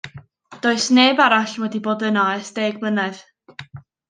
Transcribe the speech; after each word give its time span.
Does 0.65 0.87
neb 0.99 1.21
arall 1.25 1.53
wedi 1.65 1.83
bod 1.89 2.07
yno 2.09 2.25
ers 2.39 2.49
deg 2.57 2.81
mlynedd. 2.85 3.23